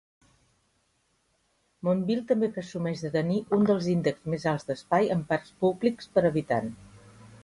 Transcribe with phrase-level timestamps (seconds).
[1.87, 6.25] Mountville també presumeix de tenir un dels índexs més alts d'espai amb parcs públic per
[6.31, 6.73] habitant.